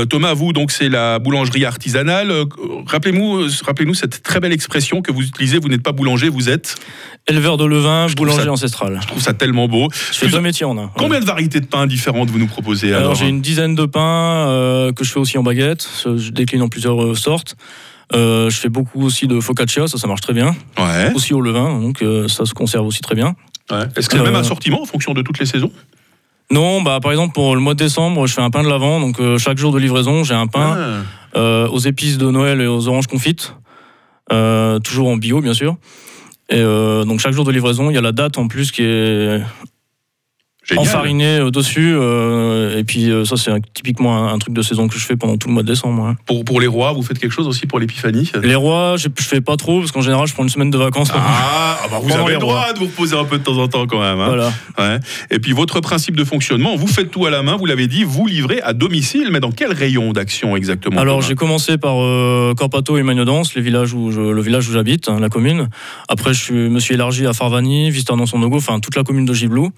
Thomas, 0.08 0.32
vous, 0.32 0.54
donc 0.54 0.70
c'est 0.70 0.88
la 0.88 1.18
boulangerie 1.18 1.66
artisanale. 1.66 2.32
Rappelez-nous 2.86 3.48
rappelez 3.66 3.94
cette 3.94 4.22
très 4.22 4.40
belle 4.40 4.52
expression 4.52 5.02
que 5.02 5.12
vous 5.12 5.22
utilisez. 5.22 5.58
Vous 5.58 5.68
n'êtes 5.68 5.82
pas 5.82 5.92
boulanger, 5.92 6.30
vous 6.30 6.48
êtes. 6.48 6.76
Éleveur 7.26 7.58
de 7.58 7.66
levain, 7.66 8.06
boulanger 8.16 8.44
ça- 8.44 8.50
ancestral. 8.50 8.98
Je 9.02 9.06
trouve 9.06 9.20
ça 9.20 9.34
tellement 9.34 9.68
beau. 9.68 9.90
Je 10.12 10.16
fais 10.16 10.28
deux 10.28 10.40
métiers 10.40 10.64
en 10.64 10.78
un. 10.78 10.90
Combien 10.96 11.20
de 11.20 11.26
variétés 11.26 11.60
de 11.60 11.66
pains 11.66 11.86
différentes 11.86 12.30
vous 12.30 12.38
nous 12.38 12.46
proposez 12.46 12.88
Alors, 12.88 13.00
alors 13.00 13.14
j'ai 13.14 13.28
une 13.28 13.42
dizaine 13.42 13.74
de 13.74 13.84
pains 13.84 14.37
euh, 14.46 14.92
que 14.92 15.04
je 15.04 15.12
fais 15.12 15.18
aussi 15.18 15.38
en 15.38 15.42
baguette. 15.42 15.88
Je 16.04 16.30
décline 16.30 16.62
en 16.62 16.68
plusieurs 16.68 17.02
euh, 17.02 17.14
sortes. 17.14 17.56
Euh, 18.14 18.48
je 18.48 18.56
fais 18.56 18.68
beaucoup 18.68 19.02
aussi 19.04 19.26
de 19.26 19.38
focaccia, 19.40 19.86
ça, 19.86 19.98
ça 19.98 20.06
marche 20.06 20.20
très 20.22 20.32
bien. 20.32 20.54
Ouais. 20.78 21.12
Aussi 21.14 21.34
au 21.34 21.40
levain, 21.40 21.78
donc 21.80 22.02
ça 22.28 22.46
se 22.46 22.54
conserve 22.54 22.86
aussi 22.86 23.00
très 23.00 23.14
bien. 23.14 23.34
ouais. 23.70 23.82
Est-ce 23.96 24.08
que 24.08 24.16
c'est 24.16 24.24
le 24.24 24.30
même 24.30 24.40
assortiment 24.40 24.80
en 24.82 24.86
fonction 24.86 25.12
de 25.12 25.20
toutes 25.22 25.38
les 25.38 25.46
saisons? 25.46 25.70
Non, 26.50 26.80
bah 26.80 26.98
par 27.02 27.10
exemple 27.12 27.34
pour 27.34 27.54
le 27.54 27.60
mois 27.60 27.74
de 27.74 27.78
décembre, 27.78 28.26
je 28.26 28.32
fais 28.32 28.40
un 28.40 28.48
pain 28.48 28.62
de 28.62 28.68
l'avant, 28.70 29.00
donc 29.00 29.20
euh, 29.20 29.36
chaque 29.36 29.58
jour 29.58 29.70
de 29.72 29.78
livraison, 29.78 30.24
j'ai 30.24 30.32
un 30.32 30.46
pain 30.46 30.74
Ah. 31.34 31.38
euh, 31.38 31.68
aux 31.68 31.78
épices 31.80 32.16
de 32.16 32.30
Noël 32.30 32.62
et 32.62 32.66
aux 32.66 32.88
oranges 32.88 33.06
confites, 33.06 33.54
euh, 34.32 34.78
toujours 34.78 35.08
en 35.08 35.18
bio 35.18 35.42
bien 35.42 35.52
sûr. 35.52 35.76
Et 36.48 36.62
donc 36.62 37.20
chaque 37.20 37.34
jour 37.34 37.44
de 37.44 37.52
livraison, 37.52 37.90
il 37.90 37.94
y 37.94 37.98
a 37.98 38.00
la 38.00 38.12
date 38.12 38.38
en 38.38 38.48
plus 38.48 38.72
qui 38.72 38.82
est 38.82 39.42
Génial. 40.74 40.86
enfarinée 40.86 41.38
euh, 41.38 41.50
dessus. 41.50 41.94
euh, 41.94 42.78
et 42.78 42.84
puis 42.84 43.10
euh, 43.10 43.24
ça 43.24 43.36
c'est 43.36 43.50
typiquement 43.74 44.16
un, 44.28 44.34
un 44.34 44.38
truc 44.38 44.54
de 44.54 44.62
saison 44.62 44.86
que 44.88 44.94
je 44.98 45.04
fais 45.04 45.16
pendant 45.16 45.36
tout 45.36 45.48
le 45.48 45.54
mois 45.54 45.62
de 45.62 45.68
décembre. 45.68 46.04
hein. 46.04 46.16
Pour, 46.26 46.44
pour 46.44 46.60
les 46.60 46.66
rois, 46.66 46.92
vous 46.92 47.02
faites 47.02 47.18
quelque 47.18 47.32
chose 47.32 47.48
aussi 47.48 47.66
pour 47.66 47.78
l'épiphanie? 47.78 48.30
Les 48.42 48.54
rois, 48.54 48.96
je, 48.96 49.08
je 49.18 49.24
fais 49.24 49.40
pas 49.40 49.56
trop 49.56 49.80
parce 49.80 49.92
qu'en 49.92 50.02
général 50.02 50.26
je 50.26 50.34
prends 50.34 50.42
une 50.42 50.48
semaine 50.48 50.70
de 50.70 50.78
vacances. 50.78 51.08
Ah, 51.14 51.78
ah 51.82 51.86
bah 51.90 51.98
vous 52.02 52.12
avez 52.12 52.34
le 52.34 52.38
droit 52.38 52.72
de 52.72 52.78
vous 52.78 52.86
reposer 52.86 53.16
un 53.16 53.24
peu 53.24 53.38
de 53.38 53.44
temps 53.44 53.56
en 53.58 53.68
temps 53.68 53.86
quand 53.86 54.00
même. 54.00 54.20
hein. 54.20 54.26
Voilà. 54.26 54.52
Ouais. 54.78 54.98
Et 55.30 55.38
puis 55.38 55.52
votre 55.52 55.80
principe 55.80 56.16
de 56.16 56.24
fonctionnement, 56.24 56.76
vous 56.76 56.86
faites 56.86 57.10
tout 57.10 57.24
à 57.26 57.30
la 57.30 57.42
main, 57.42 57.56
vous 57.56 57.66
l'avez 57.66 57.86
dit, 57.86 58.04
vous 58.04 58.26
livrez 58.26 58.60
à 58.62 58.72
domicile, 58.72 59.28
mais 59.32 59.40
dans 59.40 59.52
quel 59.52 59.72
rayon 59.72 60.12
d'action 60.12 60.54
exactement 60.56 61.00
Alors 61.00 61.22
j'ai 61.22 61.34
commencé 61.34 61.78
par 61.78 61.94
euh, 62.02 62.52
Corpato 62.56 62.98
et 62.98 63.02
Magnodance, 63.02 63.54
les 63.54 63.62
villages 63.62 63.94
où 63.94 64.10
je- 64.10 64.20
le 64.20 64.42
village 64.42 64.68
où 64.68 64.72
j'habite, 64.72 65.08
hein, 65.08 65.18
la 65.20 65.28
commune. 65.30 65.68
Après 66.08 66.34
je 66.34 66.42
suis- 66.42 66.54
me 66.54 66.78
suis 66.80 66.94
élargi 66.94 67.26
à 67.26 67.32
Farvani, 67.32 67.90
Visteur-Son-Nogo, 67.90 68.56
enfin 68.56 68.80
toute 68.80 68.96
la 68.96 69.02
commune 69.04 69.24
de 69.24 69.32
Giblou. 69.32 69.70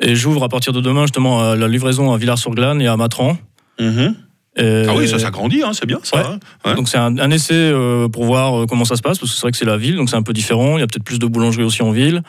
Et 0.00 0.14
j'ouvre 0.14 0.42
à 0.44 0.48
partir 0.48 0.72
de 0.72 0.80
demain 0.80 1.02
justement 1.02 1.40
à 1.42 1.56
la 1.56 1.68
livraison 1.68 2.12
à 2.12 2.18
Villars-sur-Glane 2.18 2.80
et 2.82 2.86
à 2.86 2.96
Matran. 2.96 3.36
Mhm. 3.80 4.14
Et- 4.58 4.84
Ah 4.88 4.94
oui, 4.96 5.06
ça 5.06 5.18
s'agrandit, 5.18 5.62
hein, 5.62 5.72
c'est 5.74 5.84
bien 5.86 6.00
ça. 6.02 6.16
Ouais. 6.16 6.22
hein. 6.26 6.38
Ouais. 6.64 6.74
Donc 6.74 6.88
c'est 6.88 6.96
un, 6.98 7.18
un 7.18 7.30
essai 7.30 7.52
euh, 7.54 8.08
pour 8.08 8.24
voir 8.24 8.62
euh, 8.62 8.66
comment 8.66 8.84
ça 8.86 8.96
se 8.96 9.02
passe, 9.02 9.18
parce 9.18 9.30
que 9.30 9.36
c'est 9.36 9.42
vrai 9.42 9.52
que 9.52 9.58
c'est 9.58 9.66
la 9.66 9.76
ville, 9.76 9.96
donc 9.96 10.08
c'est 10.08 10.16
un 10.16 10.22
peu 10.22 10.32
différent. 10.32 10.78
Il 10.78 10.80
y 10.80 10.82
a 10.82 10.86
peut-être 10.86 11.04
plus 11.04 11.18
de 11.18 11.26
boulangeries 11.26 11.62
aussi 11.64 11.82
en 11.82 11.90
ville. 11.90 12.22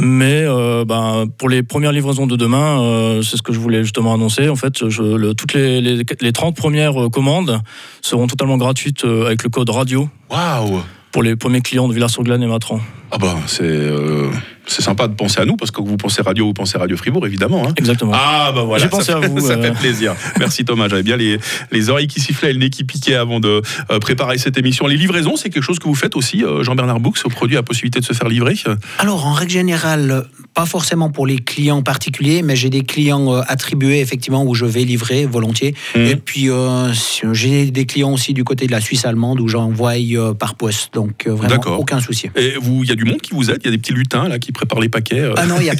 Mais 0.00 0.42
euh, 0.44 0.84
ben, 0.84 1.26
pour 1.38 1.48
les 1.48 1.62
premières 1.62 1.92
livraisons 1.92 2.26
de 2.26 2.34
demain, 2.36 2.82
euh, 2.82 3.22
c'est 3.22 3.36
ce 3.36 3.42
que 3.42 3.52
je 3.52 3.60
voulais 3.60 3.82
justement 3.84 4.12
annoncer. 4.12 4.48
En 4.48 4.56
fait, 4.56 4.88
je, 4.88 5.02
le- 5.02 5.34
toutes 5.34 5.54
les, 5.54 5.80
les, 5.80 6.02
les 6.20 6.32
30 6.32 6.56
premières 6.56 7.00
euh, 7.04 7.08
commandes 7.08 7.60
seront 8.02 8.26
totalement 8.26 8.56
gratuites 8.56 9.04
euh, 9.04 9.26
avec 9.26 9.44
le 9.44 9.50
code 9.50 9.70
radio 9.70 10.08
Waouh 10.30 10.82
pour 11.12 11.22
les 11.22 11.36
premiers 11.36 11.60
clients 11.60 11.86
de 11.86 11.94
Villars-sur-Glane 11.94 12.42
et 12.42 12.46
Matran. 12.48 12.80
Ah 13.14 13.18
bah 13.18 13.36
c'est 13.46 13.62
euh, 13.62 14.28
c'est 14.66 14.82
sympa 14.82 15.06
de 15.06 15.14
penser 15.14 15.40
à 15.40 15.44
nous 15.44 15.56
parce 15.56 15.70
que 15.70 15.80
vous 15.80 15.96
pensez 15.96 16.20
radio, 16.22 16.46
vous 16.46 16.52
pensez 16.52 16.78
Radio 16.78 16.96
Fribourg 16.96 17.26
évidemment. 17.26 17.68
hein. 17.68 17.74
Exactement. 17.76 18.12
Ah 18.14 18.50
bah 18.52 18.62
voilà, 18.64 18.82
J'ai 18.82 18.90
pensé 18.90 19.12
ça, 19.12 19.18
à 19.18 19.20
fait, 19.20 19.28
vous, 19.28 19.40
ça 19.46 19.52
euh. 19.52 19.62
fait 19.62 19.72
plaisir. 19.72 20.14
Merci 20.38 20.64
Thomas, 20.64 20.88
j'avais 20.88 21.04
bien 21.04 21.16
les, 21.16 21.38
les 21.70 21.90
oreilles 21.90 22.08
qui 22.08 22.20
sifflaient 22.20 22.50
et 22.50 22.52
le 22.54 22.58
nez 22.58 22.70
qui 22.70 22.82
piquait 22.82 23.14
avant 23.14 23.38
de 23.38 23.62
euh, 23.90 23.98
préparer 24.00 24.38
cette 24.38 24.58
émission. 24.58 24.88
Les 24.88 24.96
livraisons, 24.96 25.36
c'est 25.36 25.50
quelque 25.50 25.62
chose 25.62 25.78
que 25.78 25.86
vous 25.86 25.94
faites 25.94 26.16
aussi, 26.16 26.42
Jean-Bernard 26.62 26.98
Boux, 26.98 27.12
au 27.24 27.28
produit 27.28 27.56
à 27.56 27.62
possibilité 27.62 28.00
de 28.00 28.04
se 28.04 28.14
faire 28.14 28.28
livrer? 28.28 28.54
Alors, 28.98 29.26
en 29.26 29.32
règle 29.32 29.52
générale, 29.52 30.24
pas 30.54 30.66
forcément 30.66 31.10
pour 31.10 31.26
les 31.26 31.38
clients 31.38 31.82
particuliers, 31.82 32.42
mais 32.42 32.56
j'ai 32.56 32.70
des 32.70 32.82
clients 32.82 33.34
attribués, 33.46 34.00
effectivement, 34.00 34.44
où 34.44 34.54
je 34.54 34.64
vais 34.64 34.84
livrer 34.84 35.26
volontiers. 35.26 35.74
Mhm. 35.94 36.06
Et 36.06 36.16
puis, 36.16 36.50
euh, 36.50 36.92
j'ai 37.32 37.70
des 37.70 37.86
clients 37.86 38.12
aussi 38.12 38.32
du 38.34 38.44
côté 38.44 38.66
de 38.66 38.72
la 38.72 38.80
Suisse 38.80 39.04
allemande 39.04 39.40
où 39.40 39.48
j'envoie 39.48 39.94
par 40.38 40.54
poste. 40.54 40.94
Donc, 40.94 41.26
vraiment, 41.26 41.78
aucun 41.78 42.00
souci. 42.00 42.28
Et 42.36 42.54
vous, 42.60 42.82
il 42.82 42.88
y 42.88 42.92
a 42.92 42.96
du 42.96 43.03
monde 43.12 43.20
qui 43.20 43.34
vous 43.34 43.50
aide, 43.50 43.58
il 43.62 43.66
y 43.66 43.68
a 43.68 43.70
des 43.70 43.78
petits 43.78 43.92
lutins 43.92 44.28
là 44.28 44.38
qui 44.38 44.52
préparent 44.52 44.80
les 44.80 44.88
paquets. 44.88 45.20
euh. 45.20 45.34
Ah 45.36 45.46
non, 45.46 45.56
il 45.60 45.64
n'y 45.64 45.70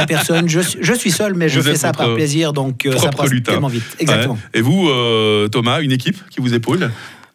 a, 0.00 0.06
personne. 0.06 0.48
Je, 0.48 0.60
suis- 0.60 0.78
je 0.82 0.92
suis 0.94 1.10
seul, 1.10 1.34
mais 1.34 1.48
je 1.48 1.60
Vous 1.60 1.66
fais 1.66 1.76
ça 1.76 1.92
par 1.92 2.14
plaisir. 2.14 2.52
Donc, 2.52 2.86
euh, 2.86 2.96
ça 2.96 3.10
passe 3.10 3.30
lutin. 3.30 3.52
tellement 3.52 3.68
vite. 3.68 3.84
Exactement. 3.98 4.34
Ouais. 4.34 4.40
Et 4.58 4.60
vous, 4.62 4.88
euh, 4.88 5.48
Thomas, 5.48 5.80
une 5.80 5.92
équipe 5.92 6.16
qui 6.30 6.40
vous 6.40 6.54
épaule? 6.54 6.90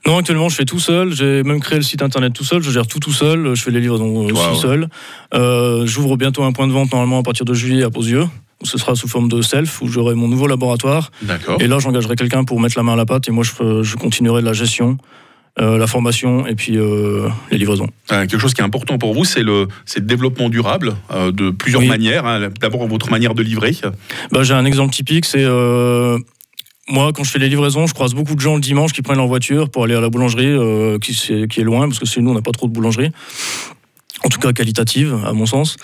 Non, 0.07 0.17
actuellement, 0.19 0.49
je 0.49 0.55
fais 0.55 0.65
tout 0.65 0.79
seul. 0.79 1.13
J'ai 1.13 1.41
même 1.43 1.59
créé 1.59 1.77
le 1.79 1.83
site 1.83 2.01
internet 2.03 2.31
tout 2.33 2.43
seul. 2.43 2.61
Je 2.61 2.69
gère 2.69 2.85
tout 2.85 2.99
tout 2.99 3.11
seul. 3.13 3.55
Je 3.55 3.61
fais 3.63 3.71
les 3.71 3.79
livraisons 3.81 4.25
aussi 4.25 4.33
Wow. 4.33 4.55
seul. 4.55 4.87
Euh, 5.33 5.85
J'ouvre 5.87 6.15
bientôt 6.15 6.43
un 6.43 6.51
point 6.51 6.67
de 6.67 6.71
vente 6.73 6.91
normalement 6.91 7.19
à 7.19 7.23
partir 7.23 7.43
de 7.45 7.53
juillet 7.55 7.83
à 7.83 7.89
Posieux. 7.89 8.25
où 8.61 8.65
Ce 8.67 8.77
sera 8.77 8.93
sous 8.95 9.07
forme 9.07 9.29
de 9.29 9.41
self 9.41 9.81
où 9.81 9.87
j'aurai 9.87 10.13
mon 10.13 10.27
nouveau 10.27 10.45
laboratoire. 10.47 11.11
D'accord. 11.23 11.59
Et 11.59 11.67
là, 11.67 11.79
j'engagerai 11.79 12.15
quelqu'un 12.15 12.43
pour 12.43 12.59
mettre 12.61 12.77
la 12.77 12.83
main 12.83 12.93
à 12.93 12.95
la 12.97 13.05
pâte 13.05 13.27
et 13.27 13.31
moi, 13.31 13.43
je, 13.43 13.81
je 13.83 13.95
continuerai 13.95 14.41
la 14.43 14.53
gestion, 14.53 14.97
euh, 15.59 15.77
la 15.77 15.87
formation 15.87 16.45
et 16.45 16.55
puis 16.55 16.77
euh, 16.77 17.29
les 17.49 17.57
livraisons. 17.57 17.87
Euh, 18.11 18.25
quelque 18.27 18.39
chose 18.39 18.53
qui 18.53 18.61
est 18.61 18.63
important 18.65 18.97
pour 18.97 19.13
vous, 19.13 19.23
c'est 19.23 19.43
le, 19.43 19.67
développement 19.99 20.49
durable 20.49 20.95
de 21.11 21.49
plusieurs 21.51 21.81
Oui. 21.81 21.87
manières. 21.87 22.25
hein. 22.25 22.49
D'abord, 22.59 22.85
votre 22.87 23.09
manière 23.09 23.33
de 23.35 23.41
livrer. 23.41 23.75
Bah, 24.31 24.43
J'ai 24.43 24.53
un 24.53 24.65
exemple 24.65 24.93
typique, 24.93 25.25
c'est 25.25 25.45
moi, 26.87 27.11
quand 27.13 27.23
je 27.23 27.31
fais 27.31 27.39
les 27.39 27.49
livraisons, 27.49 27.87
je 27.87 27.95
croise 27.95 28.13
beaucoup 28.13 28.35
de 28.35 28.39
gens 28.41 28.53
le 28.55 28.61
dimanche 28.61 28.93
qui 28.93 29.01
prennent 29.01 29.17
leur 29.17 29.25
voiture 29.25 29.71
pour 29.71 29.85
aller 29.85 29.95
à 29.95 30.01
la 30.01 30.09
boulangerie, 30.09 30.99
qui, 30.99 31.11
est 31.33 31.63
loin, 31.63 31.87
parce 31.87 31.97
que 31.97 32.05
chez 32.05 32.21
nous, 32.21 32.29
on 32.29 32.35
n'a 32.35 32.43
pas 32.43 32.51
trop 32.51 32.67
de 32.67 32.73
boulangerie. 32.73 33.09
En 34.23 34.29
tout 34.29 34.39
cas, 34.39 34.53
qualitative, 34.53 35.17
à 35.25 35.33
mon 35.33 35.47
sens. 35.47 35.77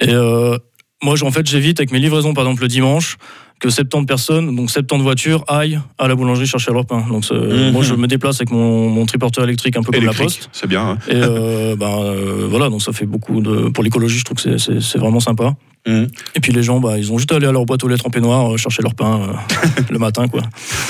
Et 0.00 0.08
euh, 0.12 0.56
moi, 1.02 1.14
en 1.22 1.30
fait, 1.30 1.46
j'évite 1.46 1.80
avec 1.80 1.92
mes 1.92 1.98
livraisons, 1.98 2.34
par 2.34 2.44
exemple, 2.44 2.62
le 2.62 2.68
dimanche, 2.68 3.16
que 3.58 3.68
70 3.68 4.06
personnes, 4.06 4.56
donc 4.56 4.70
70 4.70 5.02
voitures, 5.02 5.44
aillent 5.46 5.80
à 5.98 6.08
la 6.08 6.14
boulangerie 6.14 6.46
chercher 6.46 6.72
leur 6.72 6.86
pain. 6.86 7.04
Donc, 7.10 7.30
Mhm. 7.30 7.72
moi, 7.72 7.82
je 7.82 7.94
me 7.94 8.06
déplace 8.06 8.36
avec 8.36 8.50
mon, 8.50 8.88
mon 8.88 9.04
triporteur 9.06 9.44
électrique, 9.44 9.76
un 9.76 9.82
peu 9.82 9.92
comme 9.92 10.04
la 10.04 10.12
poste. 10.14 10.48
c'est 10.52 10.66
bien. 10.66 10.82
hein. 10.92 10.98
Et 11.08 11.14
euh, 11.16 11.76
ben, 11.78 11.98
euh, 12.02 12.46
voilà, 12.48 12.68
donc 12.70 12.80
ça 12.82 12.92
fait 12.92 13.04
beaucoup 13.06 13.40
de. 13.42 13.68
Pour 13.68 13.84
l'écologie, 13.84 14.18
je 14.18 14.24
trouve 14.24 14.42
que 14.42 14.56
c'est 14.58 14.98
vraiment 14.98 15.20
sympa. 15.20 15.54
Mmh. 15.86 16.04
Et 16.34 16.40
puis 16.40 16.52
les 16.52 16.62
gens, 16.62 16.78
bah, 16.78 16.98
ils 16.98 17.10
ont 17.10 17.16
juste 17.16 17.32
à 17.32 17.36
aller 17.36 17.46
à 17.46 17.52
leur 17.52 17.64
boîte 17.64 17.82
aux 17.84 17.88
lettres 17.88 18.06
en 18.06 18.10
peignoir, 18.10 18.52
euh, 18.52 18.56
chercher 18.58 18.82
leur 18.82 18.94
pain 18.94 19.22
euh, 19.22 19.82
le 19.90 19.98
matin. 19.98 20.28
Quoi. 20.28 20.42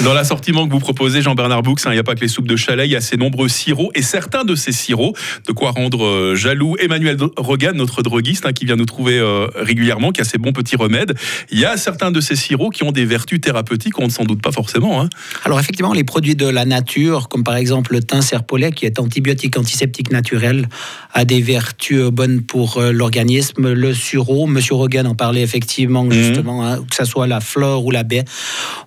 Dans 0.02 0.12
l'assortiment 0.12 0.66
que 0.66 0.72
vous 0.72 0.80
proposez, 0.80 1.22
Jean-Bernard 1.22 1.62
Boux, 1.62 1.76
hein, 1.84 1.90
il 1.90 1.92
n'y 1.92 1.98
a 1.98 2.02
pas 2.02 2.16
que 2.16 2.20
les 2.20 2.28
soupes 2.28 2.48
de 2.48 2.56
chalet, 2.56 2.88
il 2.88 2.92
y 2.92 2.96
a 2.96 3.00
ces 3.00 3.16
nombreux 3.16 3.48
sirops 3.48 3.90
et 3.94 4.02
certains 4.02 4.44
de 4.44 4.56
ces 4.56 4.72
sirops, 4.72 5.16
de 5.46 5.52
quoi 5.52 5.70
rendre 5.70 6.04
euh, 6.04 6.34
jaloux 6.34 6.76
Emmanuel 6.80 7.16
Rogan, 7.36 7.76
notre 7.76 8.02
droguiste, 8.02 8.46
hein, 8.46 8.52
qui 8.52 8.64
vient 8.64 8.76
nous 8.76 8.84
trouver 8.84 9.18
euh, 9.18 9.46
régulièrement, 9.54 10.10
qui 10.10 10.20
a 10.20 10.24
ses 10.24 10.38
bons 10.38 10.52
petits 10.52 10.76
remèdes. 10.76 11.14
Il 11.52 11.60
y 11.60 11.64
a 11.64 11.76
certains 11.76 12.10
de 12.10 12.20
ces 12.20 12.34
sirops 12.34 12.74
qui 12.74 12.82
ont 12.82 12.92
des 12.92 13.04
vertus 13.04 13.40
thérapeutiques, 13.40 13.98
on 14.00 14.06
ne 14.06 14.10
s'en 14.10 14.24
doute 14.24 14.42
pas 14.42 14.52
forcément. 14.52 15.00
hein. 15.00 15.08
Alors 15.44 15.60
effectivement, 15.60 15.92
les 15.92 16.04
produits 16.04 16.34
de 16.34 16.48
la 16.48 16.64
nature, 16.64 17.28
comme 17.28 17.44
par 17.44 17.54
exemple 17.56 17.92
le 17.92 18.02
thym 18.02 18.22
serpolet, 18.22 18.72
qui 18.72 18.86
est 18.86 18.98
antibiotique 18.98 19.56
antiseptique 19.56 20.10
naturel, 20.10 20.68
a 21.14 21.24
des 21.24 21.40
vertus 21.40 22.00
euh, 22.00 22.10
bonnes 22.10 22.42
pour 22.42 22.78
euh, 22.78 22.90
l'organisme. 22.90 23.72
Le 23.72 23.94
sureau, 23.94 24.46
Monsieur 24.46 24.74
Rogan 24.80 25.06
en 25.06 25.14
parlait 25.14 25.42
effectivement, 25.42 26.10
justement, 26.10 26.66
hein, 26.66 26.78
que 26.88 26.96
ce 26.96 27.04
soit 27.04 27.26
la 27.26 27.40
fleur 27.40 27.84
ou 27.84 27.90
la 27.90 28.02
baie, 28.02 28.24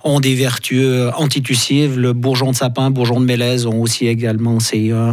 ont 0.03 0.19
des 0.19 0.35
vertus 0.35 0.83
euh, 0.83 1.11
antitussives. 1.15 1.99
Le 1.99 2.13
bourgeon 2.13 2.51
de 2.51 2.55
sapin, 2.55 2.89
bourgeon 2.89 3.19
de 3.19 3.25
mélèze 3.25 3.65
ont 3.65 3.79
aussi 3.79 4.07
également 4.07 4.59
ces, 4.59 4.91
euh, 4.91 5.11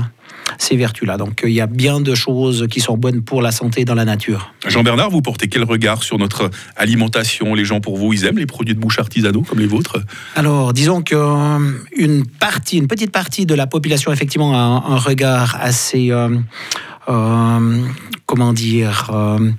ces 0.59 0.77
vertus-là. 0.77 1.17
Donc 1.17 1.45
euh, 1.45 1.49
il 1.49 1.55
y 1.55 1.61
a 1.61 1.67
bien 1.67 2.01
de 2.01 2.15
choses 2.15 2.67
qui 2.71 2.81
sont 2.81 2.97
bonnes 2.97 3.23
pour 3.23 3.43
la 3.43 3.53
santé 3.53 3.85
dans 3.85 3.95
la 3.95 4.05
nature. 4.05 4.53
Jean-Bernard, 4.67 5.11
vous 5.11 5.23
portez 5.23 5.49
quel 5.49 5.65
regard 5.65 6.03
sur 6.03 6.19
notre 6.19 6.51
alimentation? 6.77 7.55
Les 7.55 7.65
gens, 7.65 7.81
pour 7.81 7.97
vous, 7.97 8.13
ils 8.13 8.25
aiment 8.25 8.39
les 8.39 8.47
produits 8.47 8.75
de 8.75 8.81
bouche 8.81 8.99
artisanaux 8.99 9.43
comme 9.43 9.59
les 9.59 9.67
vôtres? 9.67 9.99
Alors, 10.37 10.73
disons 10.73 11.03
que 11.03 11.15
euh, 11.15 12.23
partie, 12.39 12.79
une 12.79 12.89
petite 12.89 13.13
partie 13.13 13.47
de 13.47 13.55
la 13.55 13.67
population, 13.67 14.13
effectivement, 14.13 14.55
a 14.55 14.59
un, 14.59 14.95
un 14.95 14.99
regard 14.99 15.57
assez, 15.61 16.11
euh, 16.11 16.37
euh, 17.09 17.79
comment 18.27 18.53
dire, 18.53 19.11
euh, 19.13 19.51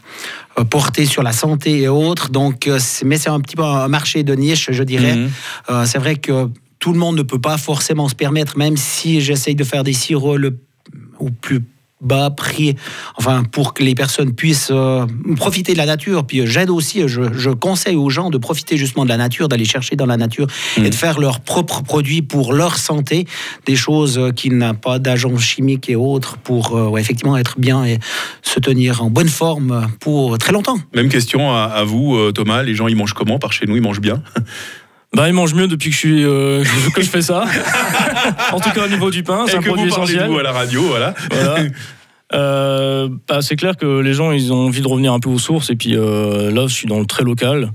porté 0.70 1.06
sur 1.06 1.24
la 1.24 1.32
santé 1.32 1.82
et 1.82 1.88
autres. 1.88 2.30
Donc, 2.30 2.70
mais 3.06 3.18
c'est 3.18 3.30
un 3.30 3.40
petit 3.40 3.56
peu 3.56 3.64
un 3.64 3.88
marché 3.88 4.24
de 4.24 4.34
niche, 4.36 4.70
je 4.72 4.84
dirais. 4.84 5.16
Mhm. 5.16 5.30
Euh, 5.70 5.86
c'est 5.86 5.98
vrai 5.98 6.16
que 6.16 6.50
tout 6.80 6.94
le 6.94 7.00
monde 7.00 7.18
ne 7.18 7.24
peut 7.24 7.40
pas 7.40 7.58
forcément 7.58 8.10
se 8.10 8.16
permettre, 8.16 8.58
même 8.58 8.78
si 8.78 9.22
j'essaye 9.22 9.56
de 9.56 9.64
faire 9.64 9.84
des 9.84 9.94
sirops 9.94 10.38
le, 10.38 10.58
au 11.22 11.30
plus 11.30 11.62
bas 12.01 12.32
prix, 12.32 12.75
enfin 13.16 13.44
pour 13.44 13.75
que 13.75 13.84
les 13.84 13.94
personnes 13.94 14.34
puissent 14.34 14.72
euh, 14.72 15.06
profiter 15.36 15.74
de 15.74 15.78
la 15.78 15.86
nature. 15.86 16.25
Puis 16.25 16.48
j'aide 16.48 16.72
aussi, 16.72 17.04
je, 17.08 17.22
je 17.32 17.51
conseille 17.51 17.96
aux 17.96 18.10
gens 18.10 18.32
de 18.32 18.40
profiter 18.40 18.75
justement 18.75 19.04
de 19.04 19.10
la 19.10 19.18
nature, 19.18 19.48
d'aller 19.48 19.66
chercher 19.66 19.96
dans 19.96 20.08
la 20.08 20.18
nature 20.18 20.48
et 20.78 20.90
de 20.90 20.96
faire 20.96 21.20
leurs 21.20 21.42
propres 21.42 21.84
produits 21.84 22.24
pour 22.24 22.54
leur 22.54 22.78
santé, 22.78 23.28
des 23.68 23.75
choses 23.75 24.18
euh, 24.18 24.32
qui 24.32 24.50
n'ont 24.50 24.74
pas 24.74 24.98
d'agents 24.98 25.38
chimiques 25.38 25.92
et 25.92 25.96
autres 25.96 26.38
pour 26.38 26.75
euh, 26.75 26.88
ouais, 26.88 27.01
effectivement 27.01 27.38
être 27.38 27.60
bien 27.60 27.86
et 27.86 28.00
se 28.42 28.60
tenir 28.60 29.04
en 29.04 29.12
bonne 29.12 29.30
forme 29.30 29.88
pour 30.00 30.40
très 30.40 30.54
longtemps. 30.54 30.80
Même 30.96 31.10
question 31.10 31.51
à, 31.51 31.66
à 31.66 31.84
vous, 31.84 32.32
Thomas. 32.32 32.63
Les 32.63 32.74
gens, 32.74 32.88
ils 32.88 32.96
mangent 32.96 33.13
comment 33.13 33.38
Par 33.38 33.54
chez 33.54 33.68
nous, 33.68 33.75
ils 33.75 33.82
mangent 33.84 34.01
bien? 34.01 34.24
Bah, 35.15 35.27
ils 35.27 35.34
mangent 35.34 35.53
mieux 35.53 35.68
depuis 35.68 35.89
que 35.89 35.96
je, 35.96 36.00
suis, 36.00 36.24
euh, 36.24 36.63
que 36.96 37.01
je 37.01 37.10
fais 37.10 37.22
ça. 37.22 37.46
en 38.51 38.60
tout 38.60 38.72
cas, 38.72 38.86
au 38.86 38.89
niveau 38.89 39.12
du 39.12 39.24
pain, 39.24 39.46
c'est 39.48 39.58
un 39.58 39.60
que 39.60 39.65
vous 39.65 39.75
produit 39.75 39.91
de 39.91 39.96
essentiel. 39.96 40.30
vous 40.30 40.39
à 40.39 40.44
la 40.44 40.53
radio, 40.53 40.82
voilà. 40.84 41.13
Voilà. 41.32 41.63
Euh, 42.34 43.10
bah, 43.27 43.41
c'est 43.41 43.58
clair 43.58 43.75
que 43.75 44.00
les 44.00 44.13
gens 44.13 44.32
ils 44.32 44.53
ont 44.53 44.68
envie 44.68 44.82
de 44.82 44.88
revenir 44.88 45.12
un 45.12 45.20
peu 45.20 45.30
aux 45.30 45.38
sources 45.38 45.70
et 45.70 45.75
puis 45.75 45.98
euh, 45.98 46.50
là 46.50 46.65
je 46.68 46.74
suis 46.74 46.88
dans 46.88 47.00
le 47.00 47.06
très 47.06 47.24
local. 47.24 47.72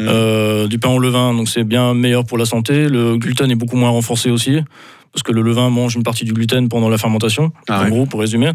Euh, 0.00 0.66
du 0.66 0.78
pain 0.78 0.90
au 0.90 0.98
levain 0.98 1.32
donc 1.32 1.48
c'est 1.48 1.62
bien 1.62 1.94
meilleur 1.94 2.24
pour 2.24 2.36
la 2.36 2.46
santé 2.46 2.88
le 2.88 3.16
gluten 3.16 3.48
est 3.48 3.54
beaucoup 3.54 3.76
moins 3.76 3.90
renforcé 3.90 4.28
aussi 4.28 4.58
parce 5.12 5.22
que 5.22 5.30
le 5.30 5.40
levain 5.40 5.70
mange 5.70 5.94
une 5.94 6.02
partie 6.02 6.24
du 6.24 6.32
gluten 6.32 6.68
pendant 6.68 6.88
la 6.88 6.98
fermentation 6.98 7.52
Ah 7.68 7.78
en 7.78 7.84
ouais. 7.84 7.90
gros 7.90 8.04
pour 8.04 8.18
résumer 8.18 8.50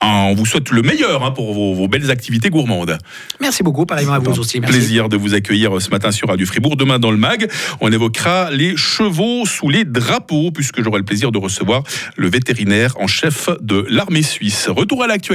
Ah, 0.02 0.28
On 0.30 0.34
vous 0.34 0.46
souhaite 0.46 0.70
le 0.70 0.80
meilleur 0.80 1.22
hein, 1.22 1.30
pour 1.30 1.52
vos, 1.52 1.74
vos 1.74 1.86
belles 1.86 2.10
activités 2.10 2.48
gourmandes. 2.48 2.96
Merci 3.38 3.62
beaucoup, 3.62 3.84
pareillement 3.84 4.14
à 4.14 4.18
vous 4.18 4.38
aussi. 4.40 4.58
Merci. 4.58 4.78
Plaisir 4.78 5.10
de 5.10 5.18
vous 5.18 5.34
accueillir 5.34 5.78
ce 5.82 5.90
matin 5.90 6.10
sur 6.10 6.28
Radio 6.28 6.46
Fribourg. 6.46 6.76
Demain 6.76 6.98
dans 6.98 7.10
le 7.10 7.18
MAG, 7.18 7.50
on 7.82 7.92
évoquera 7.92 8.50
les 8.50 8.78
chevaux 8.78 9.44
sous 9.44 9.68
les 9.68 9.84
drapeaux, 9.84 10.52
puisque 10.52 10.82
j'aurai 10.82 11.00
le 11.00 11.04
plaisir 11.04 11.32
de 11.32 11.38
recevoir 11.38 11.82
le 12.16 12.30
vétérinaire 12.30 12.94
en 12.98 13.06
chef 13.06 13.50
de 13.60 13.84
l'armée 13.90 14.22
suisse. 14.22 14.68
Retour 14.70 15.02
à 15.02 15.06
l'actualité. 15.06 15.30